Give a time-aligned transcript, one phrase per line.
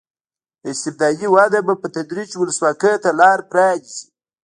[0.71, 4.03] استبدادي وده به په تدریج ولسواکۍ ته لار پرانېزي.